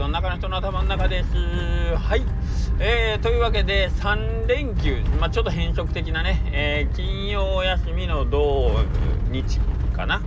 [0.00, 1.28] どの中の人の頭の中です。
[1.34, 2.22] はい。
[2.78, 8.80] えー、というわけで、3連休、まあ、ちょっと変則的なね、えー、金曜休みの土
[9.30, 9.60] 日
[9.94, 10.22] かな。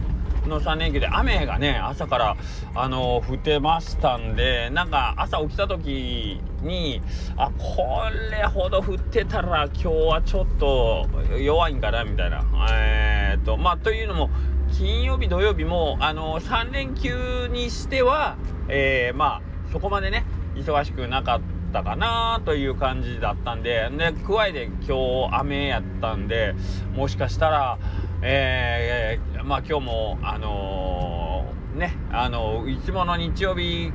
[0.45, 2.37] の3連休で雨がね朝から
[2.75, 7.01] あの降ってましたんでなんか朝起きた時に
[7.37, 11.07] あこれほど降ってたら今日はちょっと
[11.39, 14.29] 弱いんかなみたいなえー、っとまあというのも
[14.73, 18.35] 金曜日土曜日もあの3連休にしては
[18.67, 20.23] えー、まあそこまでね
[20.53, 21.41] 忙しくなかっ
[21.73, 26.53] たかなという感じだったんでで加えて今日雨やったんで
[26.95, 27.79] もしかしたら
[28.21, 33.91] えー、まあ今日もあのー、ねあのいつもの日曜日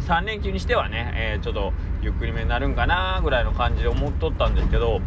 [0.00, 5.00] 3連休にしてはね、え、ちょっとゆっくりめになるんかなぐらいの感じで思っとったんですけど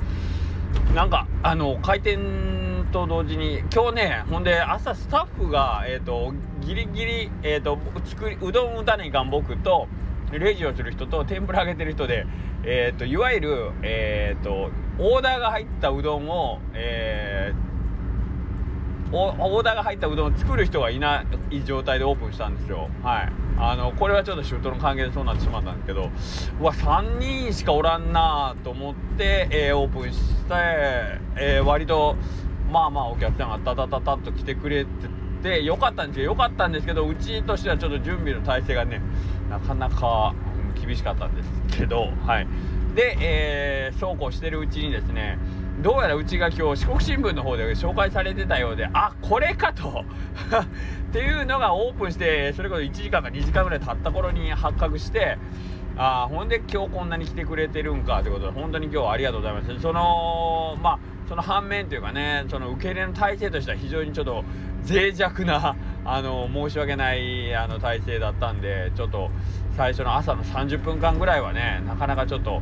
[0.96, 2.55] なんかあの開店
[2.96, 9.90] と同時に今日ねほんで朝スタッフがえっ、ー、とギリギリえっ、ー、と作りうどん打たねいかん僕と
[10.32, 12.26] レジをする人と天ぷら揚げてる人で
[12.64, 17.76] えっ、ー、といわゆるえっ、とオーダーが入ったうどんをえー
[19.12, 22.90] オーダーが入ったうどんを作る人がいない状態でオープンしたんですよ。
[23.04, 23.34] はい。
[23.58, 26.10] あのこれはちょっと仕事の関係でそうなってしまったんですけど
[26.60, 30.54] うわ3人しかおらんなと思って、えー、オープンして、
[31.38, 32.18] えー、割と
[32.76, 34.90] まあまあお客さんがタタタタッと来てくれて
[35.42, 36.26] てよかったんですよ。
[36.26, 39.02] よかったんですけどうちとしてはちょっと準備の体制がね
[39.50, 40.34] なかなか
[40.86, 42.48] 厳しかったんですけどはい。
[42.94, 45.38] で、えー、そうこうしてるうちにですね
[45.82, 50.04] どうやらうちが今日四国新聞の方で紹介されてたようであこれかと。
[51.10, 55.38] っていうのがオープンしてそれこそ1時間か2時間ぐらい経った頃に発覚して
[55.96, 64.44] あほんで今日こんなに来てくれてるんかということで本当に今日はありがとうございますそのまあその反面というかねその受け入れの体制としては非常にちょっと
[64.88, 69.30] 脆弱な あの申し訳ないあの体制だったんでちょっと
[69.76, 72.62] 最初の朝の30分間ぐらいはねなかなかちょっと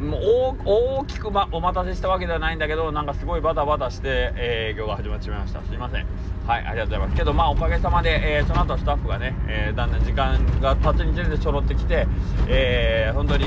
[0.00, 5.62] もう大きく、ま、お待たせしたわけではないんだけどなんかすごいバタバタして、えー、営業が始まってしまいました。
[5.62, 6.06] すいません。
[6.46, 7.16] はいありがとうございます。
[7.16, 12.06] けどまあおかげさまで、えー、その後スタッフがね、えー、だんだん時間が経つにつれて揃ってきて、
[12.46, 13.46] えー、本当に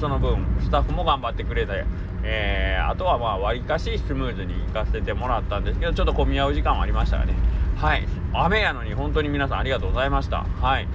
[0.00, 1.84] その分スタッフも頑張ってくれて、
[2.22, 7.34] えー、あとはまあわりかしスムーズに行かせてもらったんですけどちょっと混み合う時間はありましたがね。
[7.76, 8.06] はい。
[8.32, 10.44] 雨やのに本当に皆さんありがとうございました。
[10.60, 10.88] はい。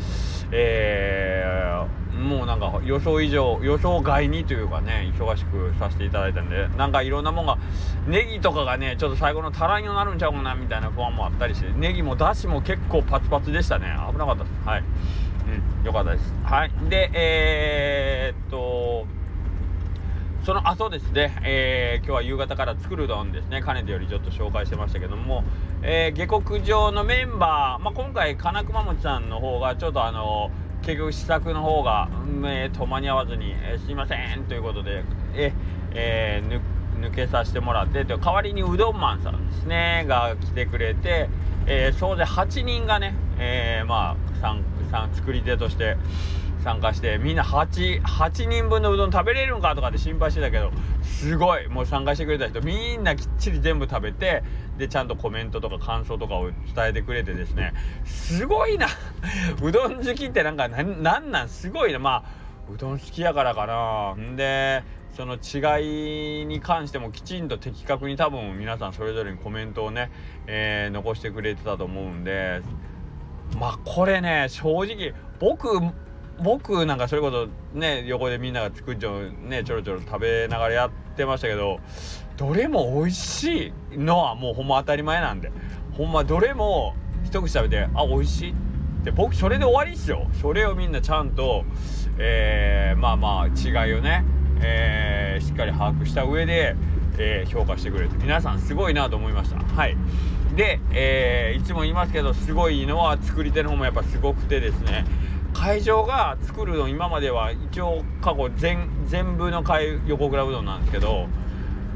[0.52, 7.58] えーもうなんか予想以上予想外にというかね忙しくさせていただいたんでなんかいろんなもんが
[8.08, 13.88] ネギとかがねちょっと最後の足らんようになるんちゃうかなみたいな不安もあったりしてネギもだしも結構パツパツでしたね。
[14.12, 14.68] 危なかったです。
[14.68, 14.84] はい。
[15.82, 15.86] うん。
[15.86, 16.34] よかったです。
[16.44, 16.72] はい。
[16.90, 19.06] でえー、っと
[20.46, 25.44] その後ですね、えー、今日は夕方から作る丼ですね、かねてよりちょっと紹介してましたけども、
[25.82, 32.10] えー、下克上のメンバー、まあ、今回、金熊餅さんの方が、ちょっとあのー結局試作の方が、
[32.44, 35.04] えー、と間に合わずに、えー、すいませんということで、
[35.34, 36.62] えー、
[37.02, 38.06] 抜けさせてもらって。
[38.06, 40.06] 代わりにうどんマンさんですね。
[40.08, 41.28] が来てくれて、
[41.66, 45.98] えー、総勢8人がね、えー、まあ作り手として
[46.66, 50.72] 参加してみんな 8, 8人分のうどん食べれるんかとかって心配してたけど
[51.04, 51.68] すごい。
[51.68, 54.42] もう参加してくれた人みんなきっちり全部食べて
[54.80, 57.74] でちゃんとコメントとか感想とかを伝えてくれてですね。
[58.04, 58.88] すごいな。
[59.62, 61.50] うどん好きってなんかなんなん？
[61.50, 62.00] すごいな。
[62.00, 64.16] まあうどん好きやからかな。
[64.16, 64.82] んで
[65.12, 70.10] その違いに関してもきちんと的確に多分皆さんそれぞれにコメントをね、
[70.48, 72.64] えー、残してくれてたと思うんで。
[73.60, 75.70] まあこれね正直僕
[76.44, 77.48] 僕なんかそれこそ
[77.78, 81.80] ね横でみんなが作っちゃうねちょろちょろ食べながらやってましたけど
[82.38, 85.52] どれも美味しいのはもうほんま当たり前なんで
[85.94, 88.56] ほんまどれも一口食べてあ美味しいっ
[89.06, 90.28] て僕それで終わりっすよ。
[90.42, 91.64] それをみんなちゃんと
[92.18, 94.24] えー、まあまあ違いをね、
[94.62, 96.76] えー、しっかり把握した上で、
[97.18, 99.58] えー、評価してくれて皆さんすごいなと思いました。
[99.60, 99.98] はい。
[100.56, 105.06] で、えー、いつも言いますけどすごいのは作り手の方もやっぱすごくてですね
[105.56, 111.28] 会場が作るの今までは一応過去全全部の回横倉うどんなんですけど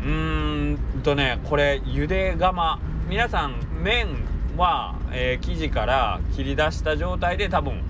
[0.01, 2.79] うーんとねこれゆで釜。
[3.09, 4.07] 皆さん麺
[4.55, 7.81] は、えー、生地から切り出した状態で多分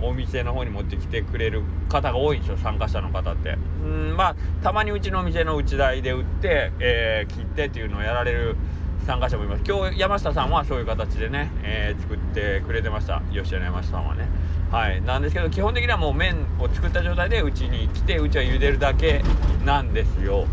[0.00, 3.58] お店の方に持ってきてくれる方が多いんですよ参加者の方って。
[3.84, 8.56] うんまあたまにうちのお店の内台で売って、えー、切ってっていうのをやられる
[9.04, 9.62] 参加者もいます。
[9.66, 13.20] 今日山下さんはそういう形でね、えー、作ってくれてました。
[13.32, 14.28] 吉田山下さんはね。
[14.70, 15.00] はい。
[15.00, 19.22] なんですけど基本的にはもう麺を作った状態でうちに来てうちは茹でるだけ
[19.64, 20.46] なんですよ。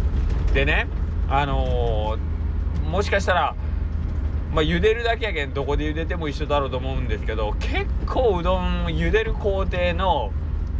[0.53, 0.87] でね
[1.27, 3.55] あのー、もしかしたら
[4.53, 10.31] まあ茹でるだけやけんどこで茹でても一緒だろうと思うんですけど結構うどん茹でる工程の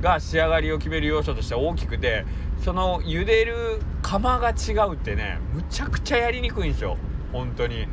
[0.02, 2.26] が仕上がりを決める要素としては大きくて
[2.64, 6.98] その茹でる釜が違うってねむちゃくちゃやりにくいんですよ。
[7.34, 7.88] 本当に。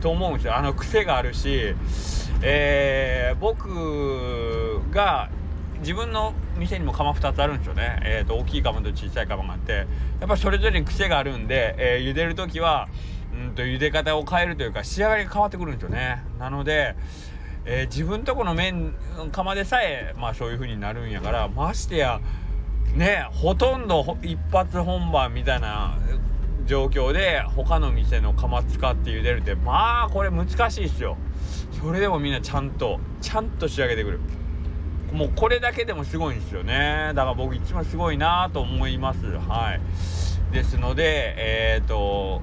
[0.00, 0.56] と思うんですよ。
[0.56, 1.74] あの癖があるし、
[2.42, 5.30] えー、僕が
[5.80, 9.86] 自分の店にも釜2つあるんですよね、えーと、大きい釜と小さい釜があって。
[10.20, 12.88] やっぱそれぞれに癖があるんで、えー、茹でる時は
[13.32, 16.22] うんと茹で方を変えるというか仕上がりが変わってくるんですよね。
[16.38, 16.96] なので、
[17.66, 18.94] えー、自分とこの麺
[19.32, 22.20] 釜でさえまあそういう風になるんやからましてや
[22.94, 25.98] ねほとんど一発本番みたいな
[26.66, 31.16] 状況で他の店の釜使って茹でるってまあこれ難しいっすよ。
[31.80, 34.20] それでもみんなちゃんとちゃんと仕上げてくる。
[35.12, 37.12] もうこれだけでもすごいんですよね。
[37.14, 39.24] だから僕一番すごいなと思います。
[39.26, 39.80] はい。
[40.52, 42.42] ですのでえっ、ー、と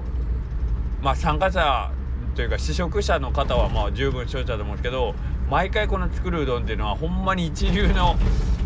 [1.02, 1.90] まあ参加者
[2.34, 5.14] というか試食者の方はまあ十分承知だと思うんですけど
[5.50, 8.16] 毎回この作るうどんっていうのはほんまに一流の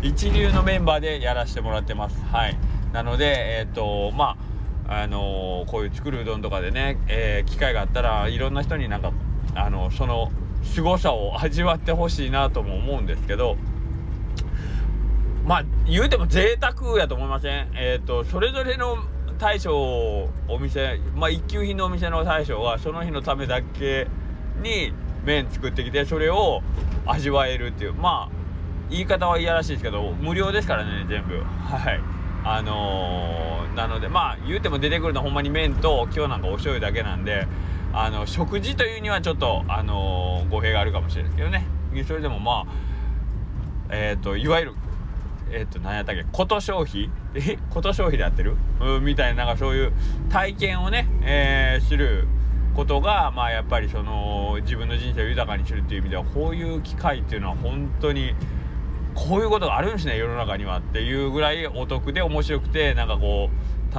[0.01, 2.21] 一流のメンバーでやらせてもらってます。
[2.31, 2.57] はい。
[2.93, 4.48] なのでえっ、ー、とまあ
[4.91, 9.13] あのこういう作るうどんとかでね、えー、機会があったらいろんな人になんか
[9.53, 10.31] あのその
[10.63, 13.55] 凄さを味わってほしいなとも思うんですけど
[15.45, 17.69] まあ言うても贅沢やと思いません？
[17.75, 18.97] えっ、ー、とそれぞれの
[19.37, 24.07] 大将お店まあ一級品のお店の大将はその日のためだけ
[24.63, 24.91] に
[25.23, 26.61] 麺作ってきてそれを
[27.05, 28.35] 味わえるっていうまあ
[28.89, 31.35] 言い方はいやらしいですけど無料ですからね全部。
[31.43, 32.18] はい。
[32.43, 37.47] あのー、なのでまあ言うても出てくるのはほんまに麺と今日なんかお醤油だけなんで
[37.93, 41.65] あの食事というにはちょっとあのー、語弊があるかもしれないですけどね。
[42.07, 42.67] それでもまあ
[43.89, 44.73] えっ、ー、といわゆる
[45.51, 47.09] えっ、と何やったっけこと消費？
[47.33, 48.55] えこと消費でやってる？
[49.01, 49.93] みたいななんかそういう
[50.29, 52.27] 体験をね、えー、する
[52.75, 58.35] ことがまあやっぱりその自分の人生を豊かにするっていう意味ではこういう機会っていうのは本当に
[59.27, 63.95] こういうことがあるんですね世の中にはっていうぐらいお得で面白くてなんかこう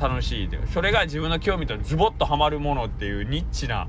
[0.00, 3.88] 楽しいでそれが自分の興味とズボッとはまるものっていうニッチな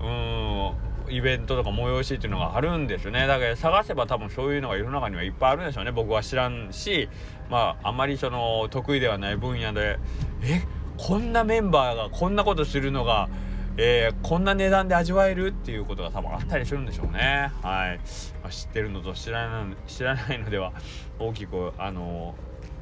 [0.00, 0.72] うん
[1.08, 3.26] イベントとか催しっていうのがあるんですよね。
[3.26, 5.92] だから探せば多分そういうのが世の中にはいっぱいあるんでしょうね。
[5.92, 7.08] 僕は知らんし
[7.50, 9.98] まああんまりその得意ではない分野で
[10.42, 10.62] え
[10.96, 13.28] こんなメンバーがこんなことするのが
[13.76, 17.50] えー、こんな値段で味わえるっていうことが多分あったりするんでしょうね。
[17.62, 17.98] はい。
[18.42, 20.72] まあ、知ってるのと知らない知らないのでは
[21.18, 22.34] 大きく、あの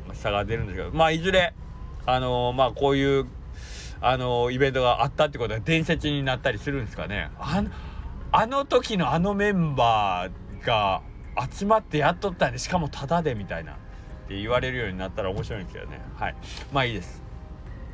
[0.08, 1.54] ー、差が出るんですけど、まあ、いずれ、
[2.06, 3.26] あのー、まあ、こういう、
[4.02, 7.30] あのイベントがあったってことは伝説になったりするんですかね。
[7.38, 7.70] あの、
[8.32, 11.02] あの時のあのメンバーが
[11.50, 13.72] 集まってやっとったんで、しかもタダでみたいな。
[13.72, 13.76] っ
[14.30, 16.00] て言われるようになったら面白いんですけどね。
[16.14, 16.36] はい。
[16.72, 17.20] まあいいです。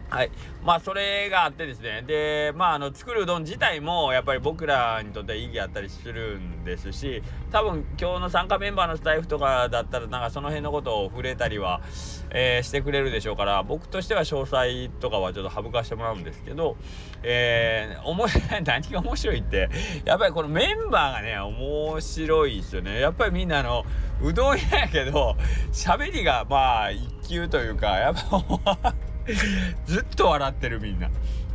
[0.08, 0.30] はい。
[0.64, 2.02] まあ、それがあってですね。
[2.06, 11.80] で、まあ、あの、作るうどん自体も、やっぱり僕らにとっては意義あったりするんですし、多分、今日の参加メンバーのスタイフとかだったら、なんかその辺のことを触れたりは、
[12.30, 16.76] えー、してくれるでしょうから、僕としては詳細とかはちょっと省かしてもらうんですけど、
[17.24, 19.68] えー、面白い、 何が面白いって、
[20.04, 23.00] やっぱりこのメンバーがね、面白いですよね。
[23.00, 23.84] やっぱりみんなあの、
[24.22, 25.36] うどん屋やけど、
[25.72, 28.94] 喋りがまあ、一級というか、やっぱ
[29.86, 31.10] ずっと笑ってるみんな。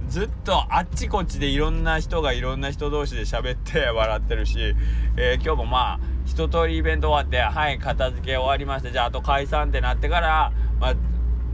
[0.07, 4.75] ずっとあっちこっちでいろんな人がいろんな人同士で喋って笑ってるし、
[5.15, 10.96] えー、今日もまあ一通りイベント終わってはい片付け終わりましてじゃああと解散ってなってからまあ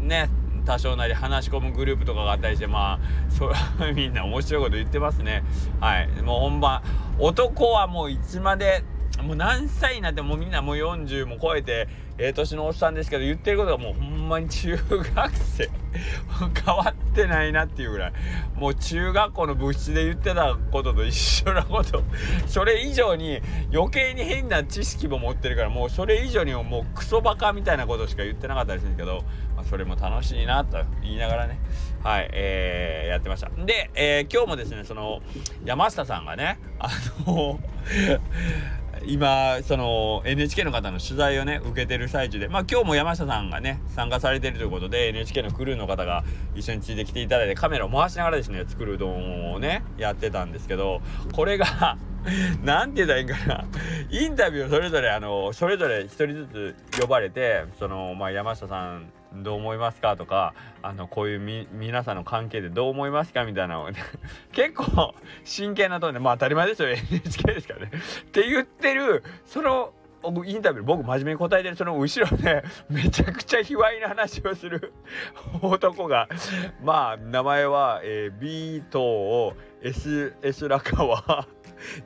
[0.02, 0.30] ね
[0.66, 3.00] 多少なり話し込むグループとかがあったりしてまあ
[3.30, 3.52] そ
[3.94, 5.44] みんな面白いこと言ってますね
[5.80, 6.82] はいもう本番
[7.20, 8.84] 男はもういつまで
[9.28, 15.70] もう何歳になってもみんなもう40も超えてええー、年のおっさんですけど言ってることがもうほんまに中学生
[16.66, 18.14] 変わってないなっていうぐらい。
[18.56, 22.04] もう中学校の部室で言ってたことと一緒なこと。
[22.48, 23.42] それ以上に
[23.72, 29.24] 余計に変な知識も持ってるからもうそれ以上にもうクソバカみたいなことしか言ってなかったりするんですけど、
[29.56, 31.60] まあ、それも楽しいなと言いながらね。
[32.04, 33.50] はいえー、やってました。
[33.50, 35.22] で、えー、今日もですねその
[35.66, 36.90] 山下さんがねあ
[37.28, 37.60] の
[39.08, 46.24] 今その NHK の方の取材をね受けてる最中でまあ今日も山下さんがね参加されてるということで NHK のクルーの方が
[46.56, 51.02] 一緒についてきていただいてカメラを回しながらですね作るうどんをねやってたんですけど
[51.34, 51.98] これが
[52.64, 53.66] 何て言ったらいいんかな。
[54.10, 64.00] インタビューをそれぞれあのそれぞれ一人ずつ呼ばれてそのまあ山下さんどう思いますかとかあのこういう皆さんの関係でどう思いますかみたいなのを、ね、
[64.54, 67.92] 結構真剣なトーンでまあ当たり前ですよ NHK ですからね。
[68.22, 69.94] って言ってるその
[70.46, 74.94] インタビュー僕真面目に答えてるその後ろでめちゃくちゃ卑猥な話をする
[75.62, 76.28] 男が
[76.84, 81.48] まあ名前は、えー、B と S, S ラカワ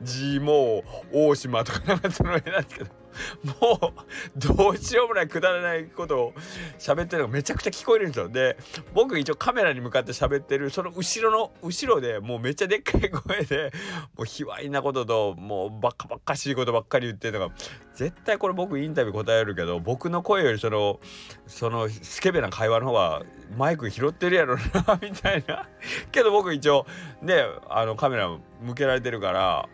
[0.01, 3.00] G モー大島とかなんかその辺なんですけど。
[3.43, 6.33] もうどうしようもないくだらないことを
[6.79, 8.29] 喋ってるのがめちゃくちゃ聞こえるんですよ。
[8.29, 8.57] で
[8.93, 13.71] 僕一応カメラに向かって喋ってるその後ろの後ろでもうめっちゃでっかい声で
[14.15, 17.55] もう卑猥なことともうバカバカしいことばっかり言ってるのが
[17.95, 20.99] 絶対これ僕インタビュー答えるけど僕の声よりその
[21.45, 23.23] そのスケベな会話の方が
[23.57, 25.67] マイク拾ってるやろなみたいな。
[26.11, 26.85] けど僕一応
[27.21, 28.29] ねあのカメラ
[28.61, 29.67] 向けられてるから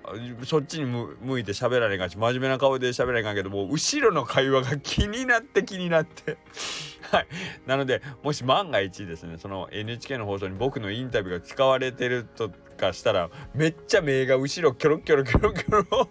[0.44, 6.38] そっちに向いて喋られんかし真面目な顔で喋られんかけどもう後ろの会話が気になって気になって。
[7.12, 7.28] はい。
[7.66, 16.10] なのでもし万が一ですねその NHK の放送に僕のインタビューが使われてるとかしたらめっちゃ目が後ろキョロキョロキョロキョロ。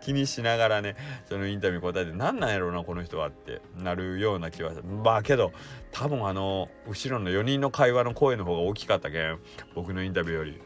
[0.00, 0.96] 気にしながらね
[1.28, 4.72] そのインタビュー答えて何なんやろうなこの人はってなるような気は
[5.04, 5.52] まあけど
[5.90, 9.38] 多分あの後ろの4人の会話の声の方が大きかったけん
[9.74, 10.60] 僕のインタビューより。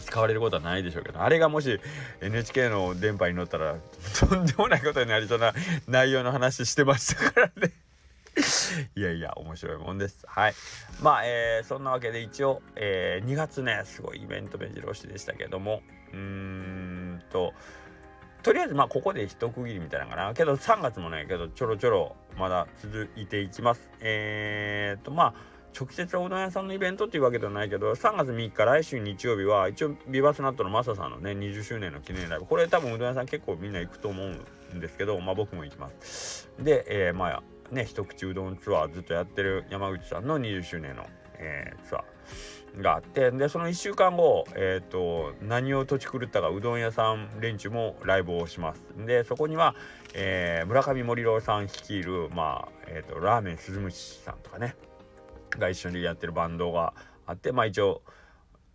[0.00, 1.78] 使われることはないでしょうけどあれがもし
[2.22, 3.76] NHK の電波に乗ったら
[4.18, 5.52] とんでもないことになりそうな
[5.86, 7.72] 内容の話してましたからね。
[8.96, 10.24] いやいや面白いもんです。
[10.26, 10.54] はい。
[11.02, 15.82] まあ、えー、そんなわけで一応、えー、2月ねすごいイベント目白押しでしたけども
[16.12, 17.52] うーんと
[18.42, 20.34] とりあえずまあここで一区切りみたいなのかな。
[20.34, 23.88] けど3月もねけどちょろちょろまだ続いていきます。
[24.00, 25.34] えー、とまあ
[25.78, 32.46] 直接おうどん屋さんのイベントっていうわけではないけど3月3日来週日曜日は一応ビバスナットのマサさんのね20周年の記念ライブ。
[32.46, 36.50] これ多分うどん屋さん結構みんな行くと思うんですけどまあ僕も行きます。
[36.58, 41.06] で、えー、まあね一口うどんツアーずっとやってる山口さんの20周年の、
[41.38, 42.02] えー、ツアー。
[42.78, 48.82] があってでその1週間後、えーと、何を土地狂ったかうどん屋さん連中もライブをします。
[49.06, 49.74] でそこには、
[50.14, 54.74] えー、村上森郎さん率いる、まあえーと、ラーメン鈴虫さんとかね
[55.50, 56.94] が一緒にやってるバンドが
[57.26, 58.02] あってまあ一応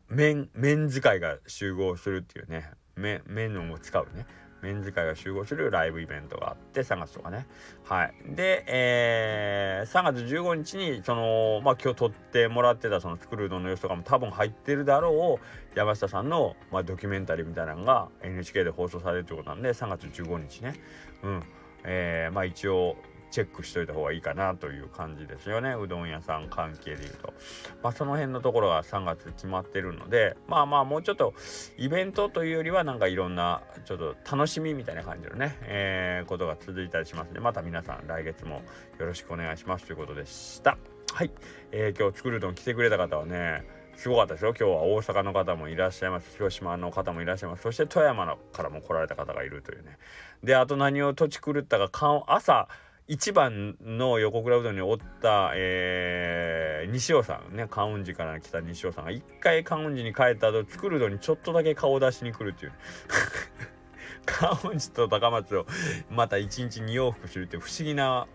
[0.09, 4.25] 麺麺使いが集合するっていうね麺を使うね
[4.61, 7.47] メンズ会が集合するライブイベントがあって3月とかね。
[7.83, 8.13] はい。
[8.35, 20.75] で、えー、3月15日にそのまあ今日撮ってもらってたその作るうどんの様子とかも多分入ってるだろう山下さんの、まあ、ドキュメンタリーみたいなのが NHK で放送されるってことなんで3月15日ね。
[21.23, 21.43] うん。
[21.83, 22.97] えー、まあ一応
[23.31, 25.75] チェックしといた方がいいかなという感じですよね。
[25.75, 27.33] うどん屋さん関係でいうと、
[27.83, 31.33] まあ、その辺のところが3月決まってるのでまあまあもうちょっと
[31.77, 38.61] イベントというよりはなんかいろんなちょっと楽しみみたいな感じのね、えー、ことが続いたりしますのでまた皆さん来月も
[38.99, 40.77] よろしくお願いしますということでした。
[41.13, 41.31] はい、
[41.71, 43.63] えー、今日作ると来てくれた方はね
[43.97, 44.53] すごかったですよ。
[44.57, 46.31] 今日は大阪の方もいらっしゃいます。
[46.37, 47.63] 広島の方もいらっしゃいます。
[47.63, 49.97] そして富山のからも来られた方がいるというね。
[50.43, 52.67] であと何を土地狂ったか朝
[53.09, 62.73] 1番の横倉うどんにおった、えー、西尾さんね観音寺から来た西尾さんが一回観音寺に帰った後作るのにちょっとだけ顔出しに来るっていう、
[64.25, 65.65] 観音寺と高松を
[66.09, 68.27] また1日2往復するって不思議な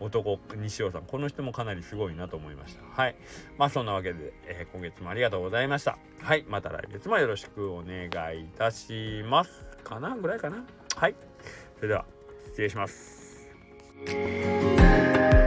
[0.00, 1.02] 男西尾さん。
[1.02, 3.02] この人もかなりすごいなと思いました。
[3.02, 3.16] はい。
[3.56, 5.98] まあそんなわけで、えー、今月もありがとうございました。
[6.20, 6.44] はい。
[6.48, 9.66] また来月もよろしくお願いいたします。
[9.82, 10.64] かなぐらいかな。
[10.94, 11.16] はい。
[11.76, 12.04] それでは
[12.46, 13.17] 失礼します。
[14.06, 15.37] thank you